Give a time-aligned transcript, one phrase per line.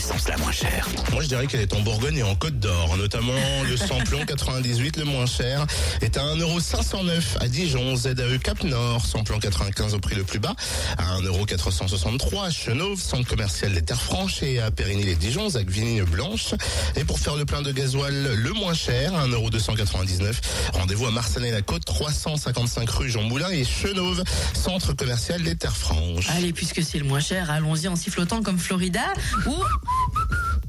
[0.00, 2.96] L'essence la moins chère Moi, je dirais qu'elle est en Bourgogne et en Côte d'Or,
[2.96, 3.34] notamment
[3.68, 5.66] le samplon 98, le moins cher,
[6.00, 10.54] est à 1,509€ à Dijon, ZAE Cap Nord, samplon 95 au prix le plus bas,
[10.96, 16.54] à 1,463€ à Chenauve, centre commercial des Terres Franches et à Périgny-les-Dijon, Zac Vigne Blanche.
[16.96, 20.32] Et pour faire le plein de gasoil le moins cher, à 1,299€,
[20.72, 24.24] rendez-vous à Marsanais-la-Côte, 355 rue Jean Moulin et Chenauve,
[24.54, 26.30] centre commercial des Terres Franches.
[26.30, 29.04] Allez, puisque c'est le moins cher, allons-y en sifflotant comme Florida
[29.44, 29.54] ou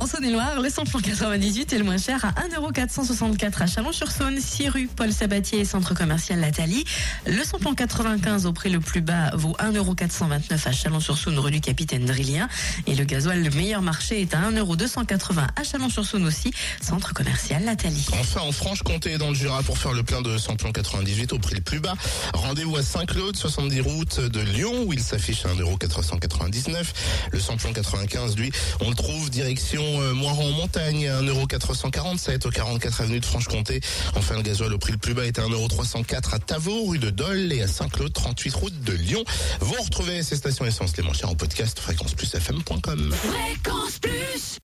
[0.00, 4.88] en Saône-et-Loire, le samplon 98 est le moins cher à 1,464€ à Chalon-sur-Saône, 6 rue
[4.96, 6.84] Paul Sabatier, centre commercial Lathalie.
[7.26, 12.06] Le samplon 95 au prix le plus bas vaut 1,429€ à Chalon-sur-Saône, rue du Capitaine
[12.06, 12.48] Drillien.
[12.86, 18.06] Et le gasoil, le meilleur marché, est à 1,280€ à Chalon-sur-Saône aussi, centre commercial Lathalie.
[18.18, 21.38] Enfin, en Franche-Comté et dans le Jura, pour faire le plein de samplon 98 au
[21.38, 21.94] prix le plus bas,
[22.32, 26.86] rendez-vous à Saint-Claude, 70 route de Lyon, où il s'affiche à 1,499€.
[27.32, 32.50] Le samplon 95, lui, on le trouve direction euh, Moiran en montagne, à 1,447€ au
[32.50, 33.80] 44 avenue de Franche-Comté.
[34.16, 37.10] Enfin, le gasoil au prix le plus bas est à 1,304€ à Tavaux, rue de
[37.10, 39.24] Dole et à Saint-Claude, 38 route de Lyon.
[39.60, 43.12] Vous retrouvez ces stations essence les moins en podcast fréquenceplusfm.com.
[43.12, 44.58] Fréquence Plus